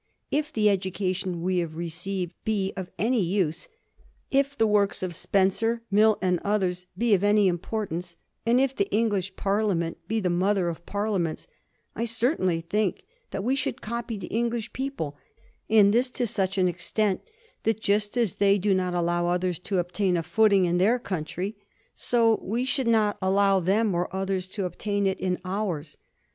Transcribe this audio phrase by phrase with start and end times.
[0.31, 3.67] If the education we have received be of any use,
[4.31, 8.89] if the works of Spencer, Mill and others be of any importance and if the
[8.89, 11.47] English Parliament be the mother of Parliaments,
[11.95, 15.17] I certainly think that we should copy the English people
[15.69, 17.21] and this to such an extent
[17.61, 21.57] that, just as they do not allow others to obtain a footing in their country,
[21.93, 25.95] so we should not allow them or others to obtain it in ours.